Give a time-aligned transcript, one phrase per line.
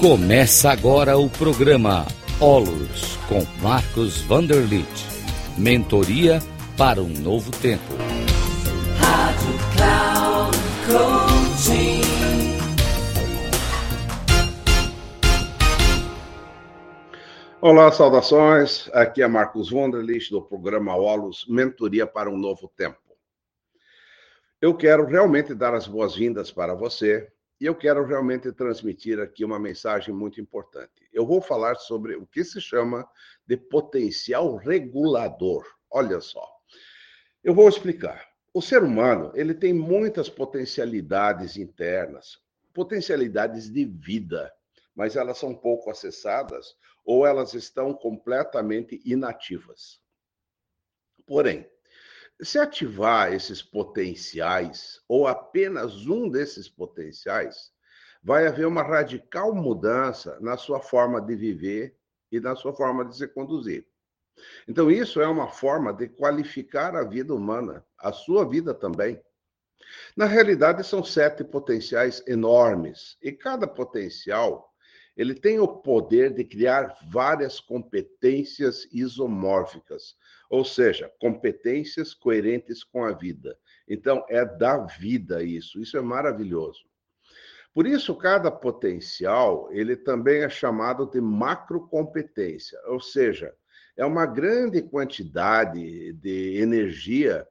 [0.00, 2.06] Começa agora o programa
[2.40, 4.88] Olos com Marcos Vanderlit.
[5.58, 6.38] Mentoria
[6.74, 7.84] para um novo tempo.
[8.98, 12.00] Rádio Cloud Coaching.
[17.60, 18.88] Olá, saudações.
[18.94, 22.96] Aqui é Marcos Vanderlit do programa Olos Mentoria para um novo tempo.
[24.62, 27.30] Eu quero realmente dar as boas-vindas para você
[27.60, 31.06] e eu quero realmente transmitir aqui uma mensagem muito importante.
[31.12, 33.06] Eu vou falar sobre o que se chama
[33.46, 35.66] de potencial regulador.
[35.90, 36.42] Olha só.
[37.44, 38.26] Eu vou explicar.
[38.54, 42.38] O ser humano, ele tem muitas potencialidades internas,
[42.72, 44.50] potencialidades de vida,
[44.94, 46.74] mas elas são pouco acessadas
[47.04, 50.00] ou elas estão completamente inativas.
[51.26, 51.68] Porém,
[52.42, 57.72] se ativar esses potenciais, ou apenas um desses potenciais,
[58.22, 61.96] vai haver uma radical mudança na sua forma de viver
[62.30, 63.86] e na sua forma de se conduzir.
[64.66, 69.20] Então, isso é uma forma de qualificar a vida humana, a sua vida também.
[70.16, 74.69] Na realidade, são sete potenciais enormes, e cada potencial
[75.16, 80.16] ele tem o poder de criar várias competências isomórficas,
[80.48, 83.58] ou seja, competências coerentes com a vida.
[83.88, 86.84] Então, é da vida isso, isso é maravilhoso.
[87.72, 93.54] Por isso, cada potencial, ele também é chamado de macrocompetência, ou seja,
[93.96, 97.46] é uma grande quantidade de energia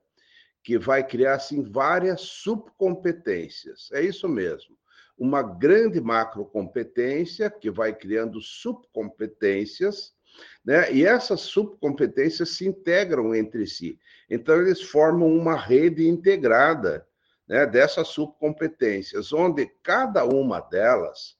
[0.64, 3.90] que vai criar assim várias subcompetências.
[3.94, 4.78] É isso mesmo.
[5.20, 10.14] Uma grande macrocompetência que vai criando subcompetências
[10.64, 10.92] né?
[10.92, 14.00] E essas subcompetências se integram entre si.
[14.30, 17.08] Então, eles formam uma rede integrada
[17.48, 21.38] né, dessas subcompetências, onde cada uma delas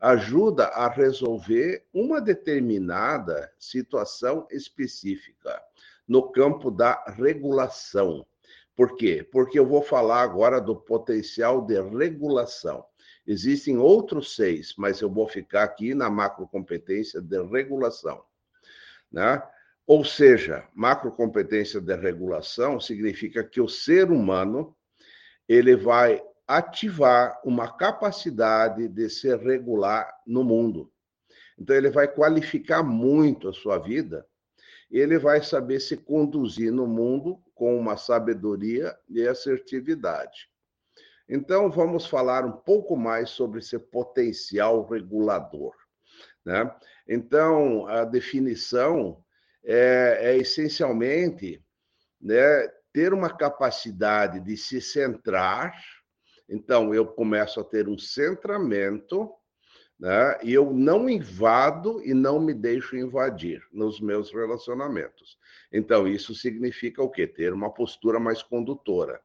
[0.00, 5.62] ajuda a resolver uma determinada situação específica
[6.08, 8.26] no campo da regulação.
[8.74, 9.26] Por quê?
[9.30, 12.84] Porque eu vou falar agora do potencial de regulação.
[13.26, 18.22] Existem outros seis, mas eu vou ficar aqui na macrocompetência de regulação.
[19.10, 19.42] Né?
[19.86, 24.76] Ou seja, macrocompetência de regulação significa que o ser humano
[25.48, 30.90] ele vai ativar uma capacidade de se regular no mundo.
[31.58, 34.26] Então ele vai qualificar muito a sua vida
[34.92, 40.50] ele vai saber se conduzir no mundo com uma sabedoria e assertividade.
[41.28, 45.74] Então vamos falar um pouco mais sobre esse potencial regulador.
[46.44, 46.74] Né?
[47.08, 49.22] Então, a definição
[49.64, 51.64] é, é essencialmente
[52.20, 55.72] né, ter uma capacidade de se centrar.
[56.48, 59.32] Então, eu começo a ter um centramento,
[59.98, 65.38] né, e eu não invado e não me deixo invadir nos meus relacionamentos.
[65.72, 67.26] Então, isso significa o quê?
[67.26, 69.20] Ter uma postura mais condutora.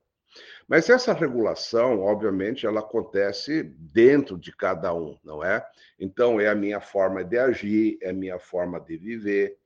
[0.68, 5.66] Mas essa regulação, obviamente, ela acontece dentro de cada um, não é?
[6.00, 9.58] Então, é a minha forma de agir, é a minha forma de viver,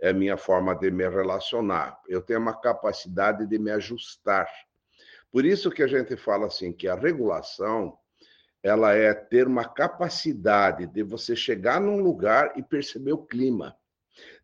[0.00, 2.00] é a minha forma de me relacionar.
[2.08, 4.48] Eu tenho uma capacidade de me ajustar.
[5.30, 7.96] Por isso que a gente fala assim que a regulação
[8.62, 13.76] ela é ter uma capacidade de você chegar num lugar e perceber o clima.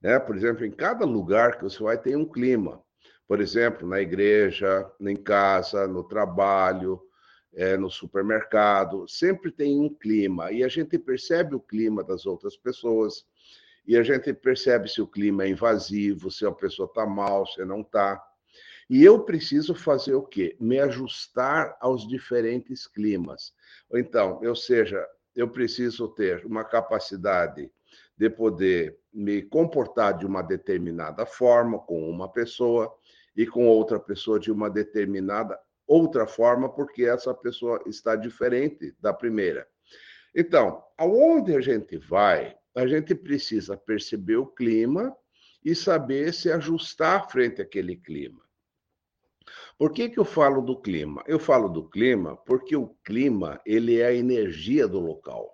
[0.00, 0.18] Né?
[0.20, 2.83] Por exemplo, em cada lugar que você vai tem um clima
[3.26, 7.00] por exemplo, na igreja, em casa, no trabalho,
[7.54, 12.56] é, no supermercado, sempre tem um clima e a gente percebe o clima das outras
[12.56, 13.24] pessoas
[13.86, 17.64] e a gente percebe se o clima é invasivo, se a pessoa está mal, se
[17.64, 18.22] não está.
[18.88, 20.56] E eu preciso fazer o quê?
[20.58, 23.52] Me ajustar aos diferentes climas.
[23.92, 27.70] Então, ou seja, eu preciso ter uma capacidade
[28.16, 32.94] de poder me comportar de uma determinada forma com uma pessoa
[33.36, 39.12] e com outra pessoa de uma determinada outra forma, porque essa pessoa está diferente da
[39.12, 39.66] primeira.
[40.34, 45.14] Então, aonde a gente vai, a gente precisa perceber o clima
[45.64, 48.42] e saber se ajustar frente àquele clima.
[49.78, 51.22] Por que, que eu falo do clima?
[51.26, 55.53] Eu falo do clima porque o clima ele é a energia do local.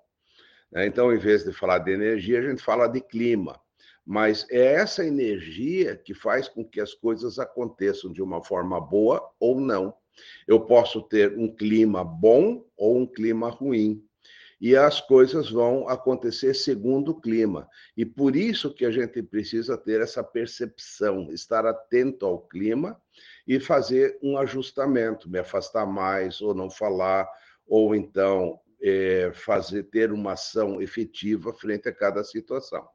[0.70, 0.86] Né?
[0.86, 3.60] Então, em vez de falar de energia, a gente fala de clima.
[4.06, 9.30] Mas é essa energia que faz com que as coisas aconteçam de uma forma boa
[9.38, 9.94] ou não.
[10.46, 14.04] Eu posso ter um clima bom ou um clima ruim.
[14.60, 17.66] E as coisas vão acontecer segundo o clima.
[17.96, 23.00] E por isso que a gente precisa ter essa percepção, estar atento ao clima
[23.46, 27.26] e fazer um ajustamento, me afastar mais ou não falar,
[27.66, 32.86] ou então é, fazer ter uma ação efetiva frente a cada situação.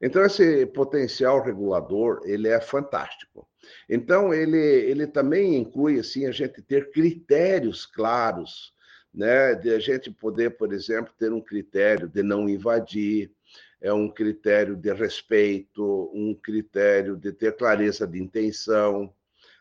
[0.00, 3.48] Então esse potencial regulador ele é fantástico.
[3.88, 8.72] Então ele ele também inclui assim a gente ter critérios claros,
[9.12, 13.32] né, de a gente poder, por exemplo, ter um critério de não invadir,
[13.80, 19.12] é um critério de respeito, um critério de ter clareza de intenção,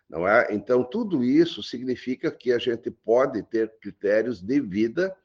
[0.10, 0.48] não é?
[0.52, 5.16] Então, tudo isso significa que a gente pode ter critérios de vida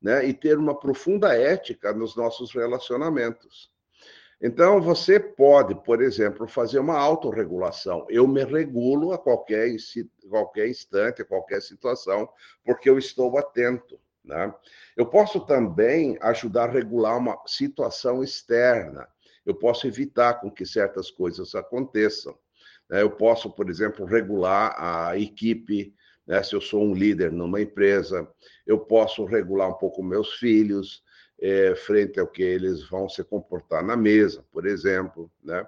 [0.00, 3.70] né, e ter uma profunda ética nos nossos relacionamentos.
[4.44, 8.04] Então, você pode, por exemplo, fazer uma autorregulação.
[8.10, 9.68] Eu me regulo a qualquer,
[10.28, 12.28] qualquer instante, a qualquer situação,
[12.64, 14.00] porque eu estou atento.
[14.24, 14.52] Né?
[14.96, 19.08] Eu posso também ajudar a regular uma situação externa.
[19.46, 22.36] Eu posso evitar com que certas coisas aconteçam.
[22.92, 23.00] Né?
[23.00, 25.94] Eu posso, por exemplo, regular a equipe,
[26.26, 26.42] né?
[26.42, 28.28] se eu sou um líder numa empresa.
[28.66, 31.02] Eu posso regular um pouco meus filhos,
[31.40, 35.32] é, frente ao que eles vão se comportar na mesa, por exemplo.
[35.42, 35.66] Né?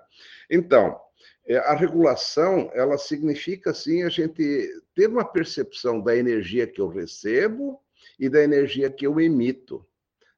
[0.50, 1.00] Então,
[1.46, 6.88] é, a regulação, ela significa, sim, a gente ter uma percepção da energia que eu
[6.88, 7.80] recebo
[8.20, 9.84] e da energia que eu emito,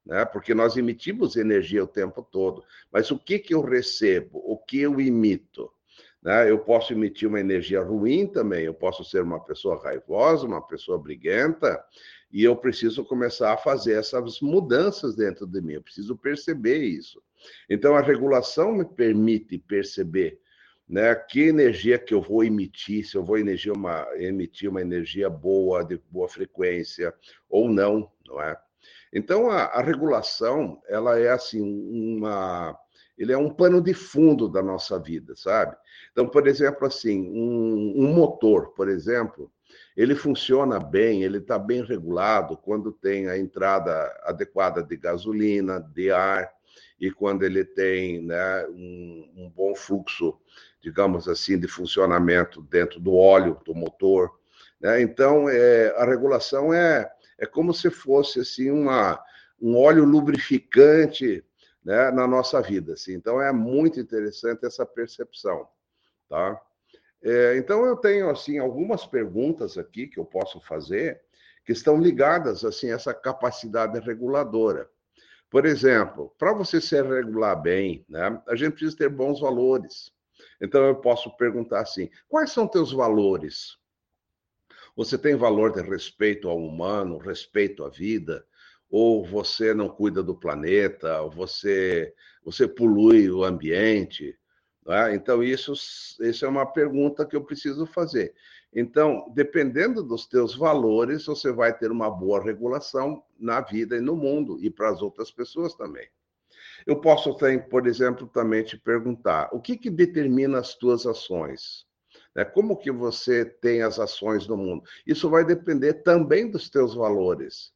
[0.05, 0.25] né?
[0.25, 2.65] Porque nós emitimos energia o tempo todo.
[2.91, 4.39] Mas o que que eu recebo?
[4.45, 5.71] O que eu emito?
[6.27, 6.51] Né?
[6.51, 8.65] Eu posso emitir uma energia ruim também.
[8.65, 11.81] Eu posso ser uma pessoa raivosa, uma pessoa briguenta,
[12.33, 15.75] e eu preciso começar a fazer essas mudanças dentro de mim.
[15.75, 17.23] Eu preciso perceber isso.
[17.71, 20.41] Então a regulação me permite perceber
[20.89, 21.15] né?
[21.15, 25.85] Que energia que eu vou emitir, se eu vou emitir uma, emitir uma energia boa,
[25.85, 27.13] de boa frequência,
[27.49, 28.57] ou não, não é?
[29.13, 32.79] Então, a, a regulação, ela é assim, uma...
[33.19, 35.77] Ele é um pano de fundo da nossa vida, sabe?
[36.13, 39.51] Então, por exemplo, assim, um, um motor, por exemplo,
[39.97, 46.11] ele funciona bem, ele está bem regulado quando tem a entrada adequada de gasolina, de
[46.11, 46.51] ar,
[47.01, 50.39] e quando ele tem né, um, um bom fluxo
[50.87, 54.31] digamos assim, de funcionamento dentro do óleo do motor.
[54.81, 55.03] Né?
[55.03, 59.21] Então, é, a regulação é, é como se fosse assim uma,
[59.61, 61.45] um óleo lubrificante
[61.87, 62.95] né, na nossa vida.
[62.95, 63.15] Assim.
[63.15, 65.69] Então, é muito interessante essa percepção.
[66.29, 66.61] Tá?
[67.23, 71.23] É, então, eu tenho assim algumas perguntas aqui que eu posso fazer
[71.65, 74.91] que estão ligadas assim a essa capacidade reguladora.
[75.49, 80.13] Por exemplo, para você se regular bem, né, a gente precisa ter bons valores.
[80.61, 83.79] Então eu posso perguntar assim: quais são teus valores?
[84.97, 88.45] Você tem valor de respeito ao humano, respeito à vida?
[88.91, 91.21] Ou você não cuida do planeta?
[91.23, 94.39] Ou você, você polui o ambiente?
[94.89, 95.15] É?
[95.15, 95.73] Então, isso,
[96.21, 98.33] isso é uma pergunta que eu preciso fazer.
[98.73, 104.15] Então, dependendo dos teus valores, você vai ter uma boa regulação na vida e no
[104.15, 106.09] mundo, e para as outras pessoas também.
[106.87, 107.37] Eu posso,
[107.69, 111.87] por exemplo, também te perguntar: o que, que determina as tuas ações?
[112.35, 112.45] Né?
[112.45, 114.85] Como que você tem as ações no mundo?
[115.07, 117.73] Isso vai depender também dos teus valores.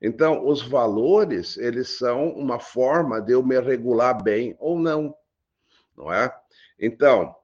[0.00, 5.14] Então, os valores, eles são uma forma de eu me regular bem ou não,
[5.96, 6.34] não é?
[6.78, 7.34] Então,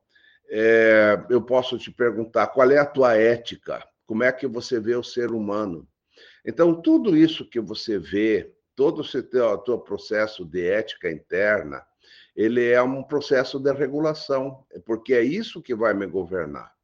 [0.49, 4.94] é, eu posso te perguntar qual é a tua ética, como é que você vê
[4.94, 5.87] o ser humano.
[6.44, 11.84] Então, tudo isso que você vê, todo o teu, teu processo de ética interna,
[12.37, 16.76] ele é um processo de regulação, porque é isso que vai me governar.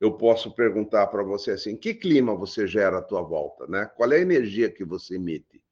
[0.00, 3.90] Eu posso perguntar para você assim, que clima você gera à tua volta, né?
[3.96, 5.62] Qual é a energia que você emite?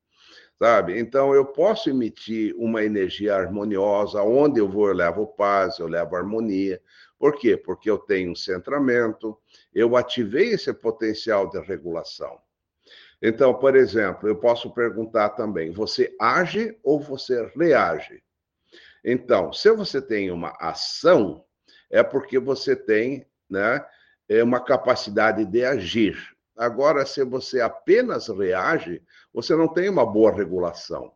[0.59, 0.99] Sabe?
[0.99, 6.17] Então eu posso emitir uma energia harmoniosa, onde eu vou eu levo paz, eu levo
[6.17, 6.81] harmonia.
[7.19, 7.57] Por quê?
[7.57, 9.37] Porque eu tenho um centramento,
[9.75, 12.39] eu ativei esse potencial de regulação.
[13.21, 18.23] Então, por exemplo, eu posso perguntar também: você age ou você reage?
[19.05, 21.45] Então, se você tem uma ação,
[21.91, 23.85] é porque você tem né,
[24.29, 26.17] é uma capacidade de agir.
[26.57, 29.03] Agora, se você apenas reage,
[29.33, 31.13] você não tem uma boa regulação.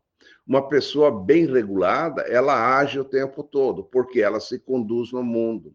[0.46, 5.74] Uma pessoa bem regulada, ela age o tempo todo, porque ela se conduz no mundo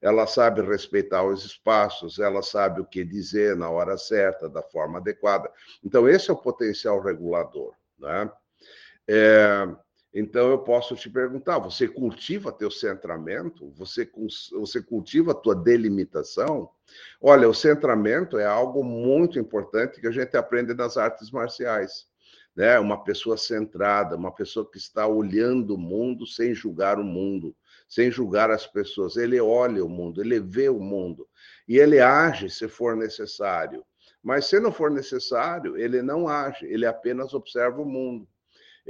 [0.00, 4.98] ela sabe respeitar os espaços, ela sabe o que dizer na hora certa, da forma
[4.98, 5.50] adequada.
[5.84, 7.74] Então, esse é o potencial regulador.
[7.98, 8.30] Né?
[9.06, 9.68] É,
[10.12, 13.70] então, eu posso te perguntar: você cultiva teu centramento?
[13.76, 14.10] Você,
[14.52, 16.70] você cultiva a tua delimitação?
[17.20, 22.08] Olha, o centramento é algo muito importante que a gente aprende nas artes marciais.
[22.56, 22.78] Né?
[22.78, 27.54] Uma pessoa centrada, uma pessoa que está olhando o mundo sem julgar o mundo
[27.90, 29.16] sem julgar as pessoas.
[29.16, 31.28] Ele olha o mundo, ele vê o mundo
[31.68, 33.84] e ele age se for necessário.
[34.22, 38.28] Mas se não for necessário, ele não age, ele apenas observa o mundo.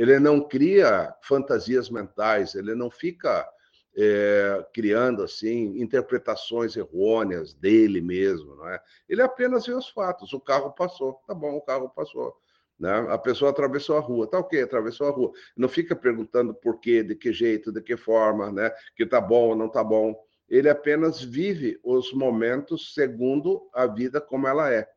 [0.01, 3.47] Ele não cria fantasias mentais, ele não fica
[3.95, 8.81] é, criando assim interpretações errôneas dele mesmo, não é?
[9.07, 10.33] Ele apenas vê os fatos.
[10.33, 12.35] O carro passou, tá bom, o carro passou.
[12.79, 12.91] Né?
[13.11, 15.33] A pessoa atravessou a rua, tá ok, atravessou a rua.
[15.55, 18.73] Não fica perguntando por quê, de que jeito, de que forma, né?
[18.97, 20.19] Que tá bom ou não tá bom.
[20.49, 24.89] Ele apenas vive os momentos segundo a vida como ela é.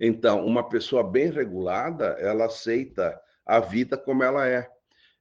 [0.00, 4.68] Então, uma pessoa bem regulada, ela aceita a vida como ela é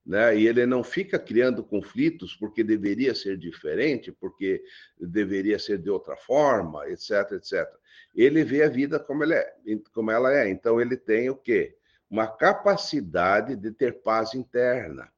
[0.05, 0.37] né?
[0.37, 4.63] E ele não fica criando conflitos porque deveria ser diferente, porque
[4.99, 7.67] deveria ser de outra forma, etc, etc.
[8.13, 9.55] Ele vê a vida como ela é,
[9.93, 10.47] como ela é.
[10.49, 11.75] Então ele tem o quê?
[12.07, 15.11] Uma capacidade de ter paz interna.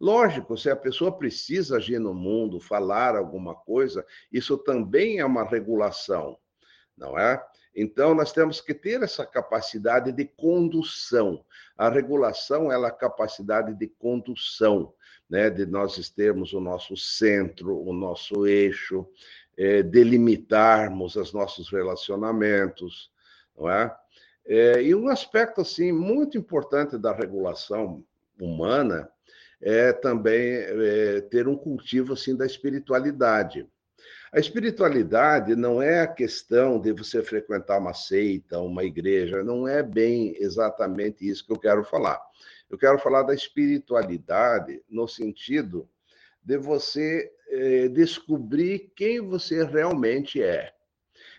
[0.00, 5.44] Lógico, se a pessoa precisa agir no mundo, falar alguma coisa, isso também é uma
[5.44, 6.38] regulação,
[6.96, 7.42] não é?
[7.74, 11.44] Então, nós temos que ter essa capacidade de condução.
[11.76, 14.92] A regulação ela é a capacidade de condução,
[15.28, 15.48] né?
[15.48, 19.06] de nós termos o nosso centro, o nosso eixo,
[19.56, 23.10] é, delimitarmos os nossos relacionamentos,
[23.56, 23.94] não é?
[24.46, 24.82] é?
[24.82, 28.04] E um aspecto assim muito importante da regulação
[28.40, 29.08] humana
[29.60, 33.68] é também é, ter um cultivo assim da espiritualidade.
[34.32, 39.82] A espiritualidade não é a questão de você frequentar uma seita, uma igreja, não é
[39.82, 42.20] bem exatamente isso que eu quero falar.
[42.70, 45.90] Eu quero falar da espiritualidade no sentido
[46.44, 50.72] de você eh, descobrir quem você realmente é.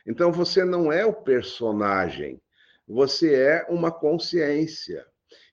[0.06, 2.42] Então, você não é o personagem,
[2.86, 5.06] você é uma consciência.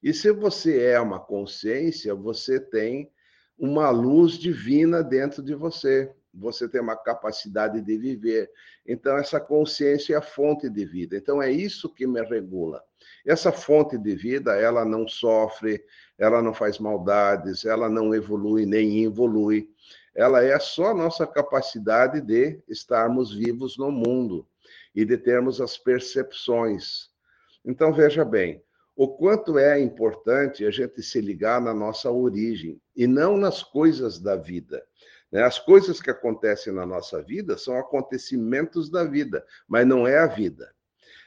[0.03, 3.13] E se você é uma consciência, você tem
[3.57, 8.51] uma luz divina dentro de você você tem uma capacidade de viver.
[8.87, 11.17] Então, essa consciência é a fonte de vida.
[11.17, 12.83] Então, é isso que me regula.
[13.27, 15.85] Essa fonte de vida, ela não sofre,
[16.17, 19.69] ela não faz maldades, ela não evolui nem involui.
[20.15, 24.47] Ela é só a nossa capacidade de estarmos vivos no mundo
[24.95, 27.11] e de termos as percepções.
[27.65, 28.63] Então, veja bem,
[28.97, 34.19] o quanto é importante a gente se ligar na nossa origem e não nas coisas
[34.19, 34.85] da vida.
[35.31, 35.43] Né?
[35.43, 40.27] As coisas que acontecem na nossa vida são acontecimentos da vida, mas não é a
[40.27, 40.73] vida.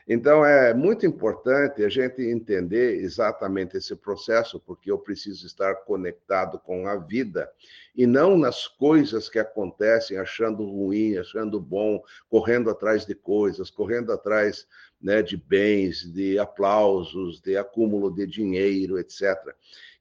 [0.07, 6.59] Então, é muito importante a gente entender exatamente esse processo, porque eu preciso estar conectado
[6.59, 7.49] com a vida
[7.95, 14.11] e não nas coisas que acontecem, achando ruim, achando bom, correndo atrás de coisas, correndo
[14.11, 14.67] atrás
[14.99, 19.37] né, de bens, de aplausos, de acúmulo de dinheiro, etc.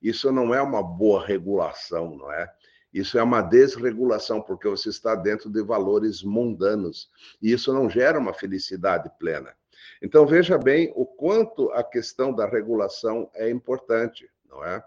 [0.03, 2.53] Isso não é uma boa regulação, não é?
[2.93, 7.09] Isso é uma desregulação, porque você está dentro de valores mundanos.
[7.41, 9.55] E isso não gera uma felicidade plena.
[10.03, 14.83] Então, veja bem o quanto a questão da regulação é importante, não é?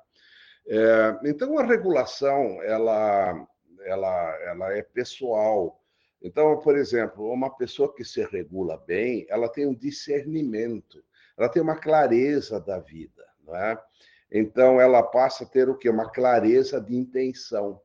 [0.67, 3.47] é então, a regulação, ela,
[3.85, 5.79] ela, ela é pessoal.
[6.21, 11.03] Então, por exemplo, uma pessoa que se regula bem, ela tem um discernimento,
[11.37, 13.81] ela tem uma clareza da vida, não é?
[14.31, 15.89] Então, ela passa a ter o quê?
[15.89, 17.79] Uma clareza de intenção.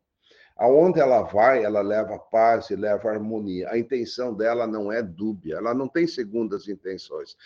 [0.59, 3.71] Aonde ela vai, ela leva paz e leva harmonia.
[3.71, 7.37] A intenção dela não é dúbia, ela não tem segundas intenções.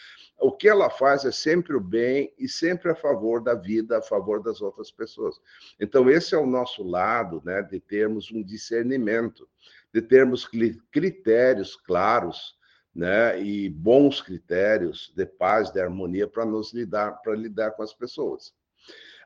[0.41, 4.03] O que ela faz é sempre o bem e sempre a favor da vida, a
[4.03, 5.39] favor das outras pessoas.
[5.79, 9.47] Então, esse é o nosso lado, né, de termos um discernimento,
[9.93, 10.49] de termos
[10.91, 12.57] critérios claros,
[12.95, 17.93] né, e bons critérios de paz, de harmonia para nos lidar, para lidar com as
[17.93, 18.55] pessoas.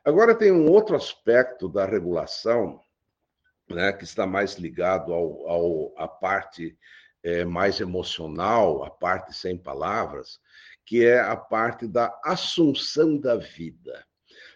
[0.03, 2.81] Agora tem um outro aspecto da regulação
[3.69, 6.77] né, que está mais ligado ao, ao à parte
[7.23, 10.39] é, mais emocional, a parte sem palavras,
[10.85, 14.05] que é a parte da assunção da vida.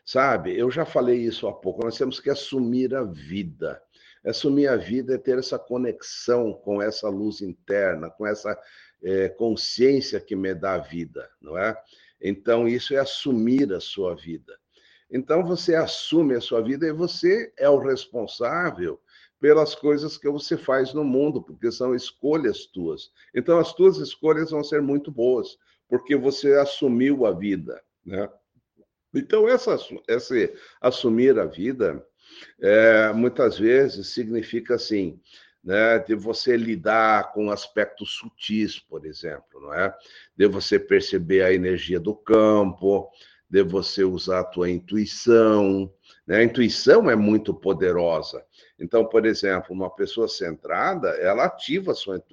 [0.05, 3.81] Sabe, eu já falei isso há pouco, nós temos que assumir a vida.
[4.25, 8.57] Assumir a vida é ter essa conexão com essa luz interna, com essa
[9.03, 11.75] é, consciência que me dá a vida, não é?
[12.21, 14.60] Então, isso é assumir a sua vida.
[15.11, 18.99] Então você assume a sua vida e você é o responsável
[19.39, 23.11] pelas coisas que você faz no mundo, porque são escolhas tuas.
[23.35, 25.57] Então as tuas escolhas vão ser muito boas,
[25.89, 28.29] porque você assumiu a vida, né?
[29.13, 29.77] Então essa,
[30.07, 32.05] esse assumir a vida
[32.61, 35.19] é, muitas vezes significa assim,
[35.63, 39.93] né, de você lidar com aspectos sutis, por exemplo, não é?
[40.35, 43.11] De você perceber a energia do campo,
[43.51, 45.93] de você usar a tua intuição,
[46.25, 46.38] Né?
[46.38, 48.41] A intuição é muito poderosa.
[48.79, 52.24] Então, por exemplo, uma pessoa centrada, ela ativa a sua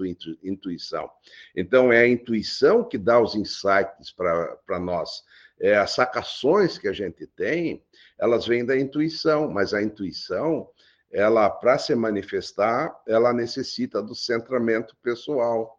[0.45, 1.11] intuição.
[1.57, 5.25] Então, é a intuição que dá os insights para nós.
[5.61, 7.83] É, as sacações que a gente tem,
[8.17, 10.71] elas vêm da intuição, mas a intuição,
[11.11, 15.78] ela, para se manifestar, ela necessita do centramento pessoal.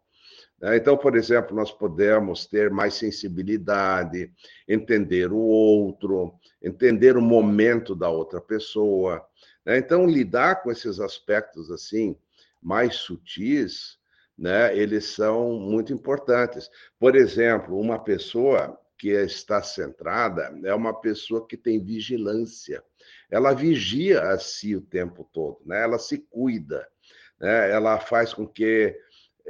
[0.60, 0.76] Né?
[0.76, 4.30] Então, por exemplo, nós podemos ter mais sensibilidade,
[4.68, 9.24] entender o outro, entender o momento da outra pessoa.
[9.64, 9.78] Né?
[9.78, 12.16] Então, lidar com esses aspectos assim
[12.62, 13.98] mais sutis,
[14.36, 16.70] né, eles são muito importantes.
[16.98, 22.84] Por exemplo, uma pessoa que está centrada é uma pessoa que tem vigilância.
[23.30, 25.82] Ela vigia a si o tempo todo, né?
[25.82, 26.86] Ela se cuida,
[27.40, 27.70] né?
[27.70, 28.94] Ela faz com que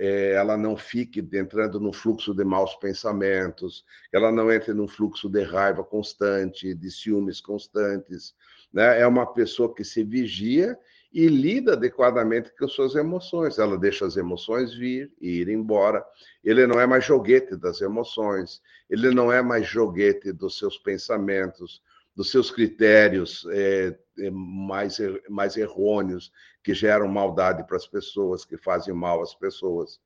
[0.03, 5.43] ela não fique entrando no fluxo de maus pensamentos, ela não entre num fluxo de
[5.43, 8.35] raiva constante, de ciúmes constantes.
[8.73, 9.01] Né?
[9.01, 10.79] É uma pessoa que se vigia
[11.13, 13.59] e lida adequadamente com suas emoções.
[13.59, 16.03] Ela deixa as emoções vir e ir embora.
[16.43, 21.83] Ele não é mais joguete das emoções, ele não é mais joguete dos seus pensamentos,
[22.17, 23.97] dos seus critérios é,
[24.31, 30.01] mais, mais errôneos, que geram maldade para as pessoas, que fazem mal às pessoas.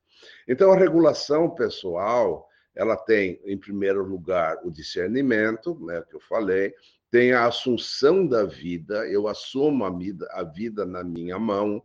[0.49, 6.75] Então, a regulação pessoal, ela tem, em primeiro lugar, o discernimento, né, que eu falei,
[7.11, 11.83] tem a assunção da vida, eu assumo a vida, a vida na minha mão,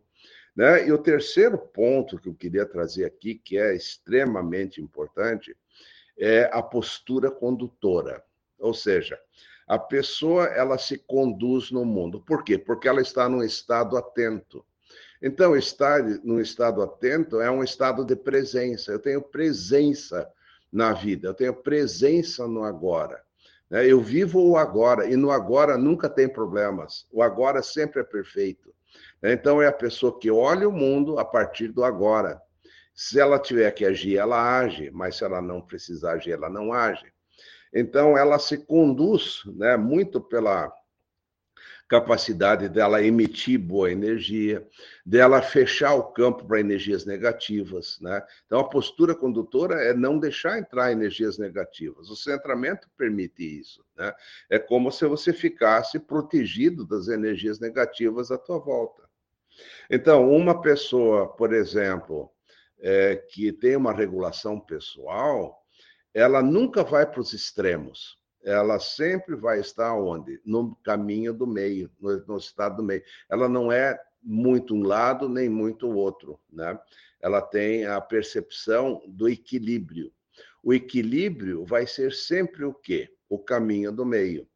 [0.56, 0.86] né?
[0.86, 5.56] E o terceiro ponto que eu queria trazer aqui, que é extremamente importante,
[6.18, 8.22] é a postura condutora.
[8.58, 9.18] Ou seja,
[9.70, 12.20] a pessoa ela se conduz no mundo.
[12.20, 12.58] Por quê?
[12.58, 14.64] Porque ela está num estado atento.
[15.22, 18.90] Então, estar num estado atento é um estado de presença.
[18.90, 20.28] Eu tenho presença
[20.72, 23.22] na vida, eu tenho presença no agora.
[23.70, 23.86] Né?
[23.86, 27.06] Eu vivo o agora, e no agora nunca tem problemas.
[27.12, 28.74] O agora sempre é perfeito.
[29.22, 32.42] Então, é a pessoa que olha o mundo a partir do agora.
[32.92, 36.72] Se ela tiver que agir, ela age, mas se ela não precisar agir, ela não
[36.72, 37.06] age.
[37.72, 40.72] Então, ela se conduz né, muito pela
[41.90, 44.64] capacidade dela emitir boa energia,
[45.04, 47.98] dela fechar o campo para energias negativas.
[48.00, 48.24] Né?
[48.46, 52.08] Então, a postura condutora é não deixar entrar energias negativas.
[52.08, 53.84] O centramento permite isso.
[53.96, 54.14] Né?
[54.48, 59.02] É como se você ficasse protegido das energias negativas à tua volta.
[59.90, 62.30] Então, uma pessoa, por exemplo,
[62.78, 65.59] é, que tem uma regulação pessoal,
[66.14, 68.18] ela nunca vai para os extremos.
[68.42, 70.40] Ela sempre vai estar onde?
[70.44, 73.02] No caminho do meio, no, no estado do meio.
[73.28, 76.78] Ela não é muito um lado nem muito o outro, né?
[77.20, 80.10] Ela tem a percepção do equilíbrio.
[80.62, 83.14] O equilíbrio vai ser sempre o quê?
[83.28, 84.48] O caminho do meio.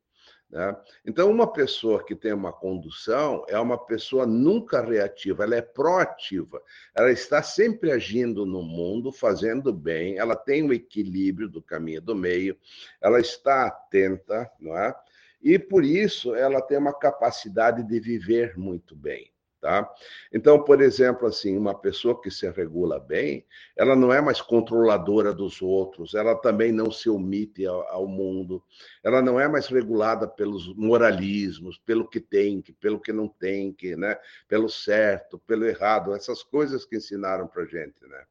[0.55, 0.77] Né?
[1.05, 6.63] Então, uma pessoa que tem uma condução é uma pessoa nunca reativa, ela é proativa,
[6.95, 12.15] ela está sempre agindo no mundo, fazendo bem, ela tem o equilíbrio do caminho do
[12.15, 12.57] meio,
[13.01, 14.95] ela está atenta, não é?
[15.43, 19.34] E por isso ela tem uma capacidade de viver muito bem.
[19.65, 19.91] Tá?
[20.31, 25.33] Então, por exemplo, assim, uma pessoa que se regula bem, ela não é mais controladora
[25.33, 28.63] dos outros, ela também não se omite ao, ao mundo,
[29.03, 33.73] ela não é mais regulada pelos moralismos, pelo que tem, que, pelo que não tem,
[33.73, 34.19] que, né?
[34.47, 38.23] pelo certo, pelo errado, essas coisas que ensinaram para gente, né?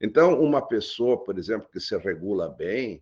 [0.00, 3.00] Então, uma pessoa, por exemplo, que se regula bem,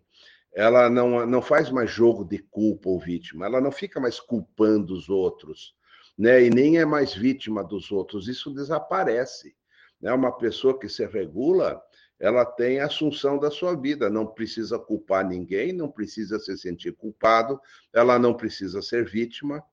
[0.53, 4.93] ela não, não faz mais jogo de culpa ou vítima, ela não fica mais culpando
[4.93, 5.73] os outros,
[6.17, 6.43] né?
[6.43, 8.27] E nem é mais vítima dos outros.
[8.27, 9.55] Isso desaparece.
[9.99, 10.11] Né?
[10.13, 11.81] Uma pessoa que se regula,
[12.19, 16.93] ela tem a assunção da sua vida, não precisa culpar ninguém, não precisa se sentir
[16.93, 17.59] culpado,
[17.93, 19.63] ela não precisa ser vítima,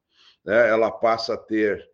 [0.44, 0.68] né?
[0.68, 1.86] ela passa a ter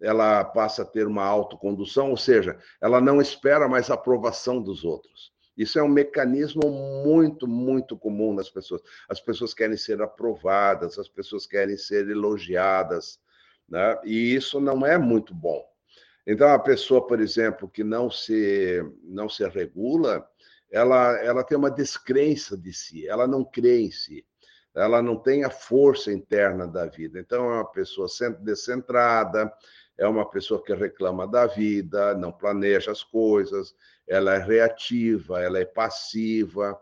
[0.00, 4.84] ela passa a ter uma autocondução, ou seja, ela não espera mais a aprovação dos
[4.84, 5.32] outros.
[5.56, 6.70] Isso é um mecanismo
[7.04, 8.82] muito, muito comum nas pessoas.
[9.08, 13.20] As pessoas querem ser aprovadas, as pessoas querem ser elogiadas,
[13.68, 13.98] né?
[14.04, 15.64] E isso não é muito bom.
[16.26, 20.26] Então, a pessoa, por exemplo, que não se, não se regula,
[20.70, 24.24] ela, ela tem uma descrença de si, ela não crê em si,
[24.74, 27.18] ela não tem a força interna da vida.
[27.18, 28.06] Então, é uma pessoa
[28.40, 29.52] descentrada,
[29.98, 33.74] é uma pessoa que reclama da vida, não planeja as coisas,
[34.06, 36.80] ela é reativa, ela é passiva,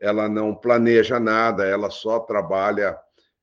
[0.00, 2.98] ela não planeja nada, ela só trabalha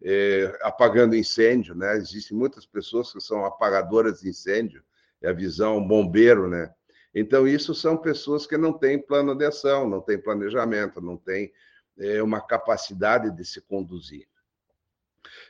[0.07, 1.97] é, apagando incêndio, né?
[1.97, 4.83] Existem muitas pessoas que são apagadoras de incêndio,
[5.19, 6.71] é a visão bombeiro, né?
[7.13, 11.51] Então, isso são pessoas que não têm plano de ação, não têm planejamento, não têm
[11.97, 14.27] é, uma capacidade de se conduzir.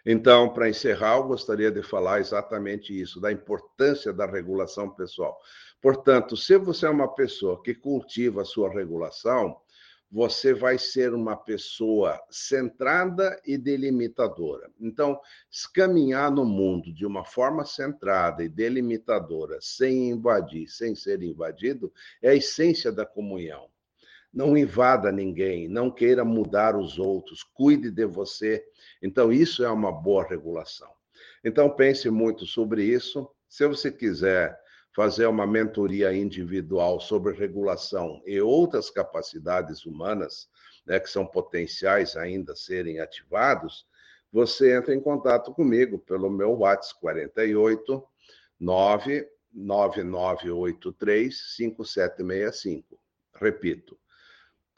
[0.05, 5.37] Então, para encerrar, eu gostaria de falar exatamente isso, da importância da regulação pessoal.
[5.81, 9.59] Portanto, se você é uma pessoa que cultiva a sua regulação,
[10.15, 14.71] você vai ser uma pessoa centrada e delimitadora.
[14.79, 15.19] Então,
[15.73, 22.29] caminhar no mundo de uma forma centrada e delimitadora, sem invadir, sem ser invadido, é
[22.29, 23.67] a essência da comunhão.
[24.33, 28.65] Não invada ninguém, não queira mudar os outros, cuide de você.
[29.03, 30.93] Então, isso é uma boa regulação.
[31.43, 33.29] Então, pense muito sobre isso.
[33.49, 34.57] Se você quiser
[34.95, 40.47] fazer uma mentoria individual sobre regulação e outras capacidades humanas,
[40.85, 43.85] né, que são potenciais ainda serem ativados,
[44.31, 48.01] você entra em contato comigo pelo meu WhatsApp 48
[48.57, 52.97] 99983 5765.
[53.33, 53.99] Repito,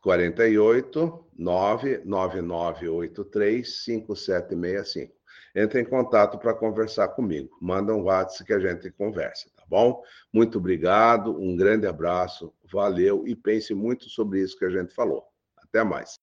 [0.02, 5.17] 48 99983 5765.
[5.56, 7.58] Entre em contato para conversar comigo.
[7.62, 10.02] Manda um WhatsApp que a gente conversa bom?
[10.34, 15.24] Muito obrigado, um grande abraço, valeu e pense muito sobre isso que a gente falou.
[15.58, 16.16] Até mais.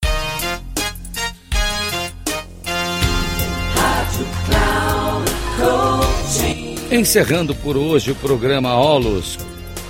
[6.90, 9.36] Encerrando por hoje o programa Olos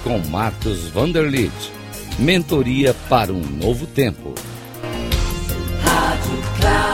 [0.03, 1.53] com Marcos Vanderlit.
[2.19, 4.35] Mentoria para um novo tempo.
[5.83, 6.94] Rádio Cloud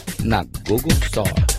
[0.23, 1.50] na Google Store.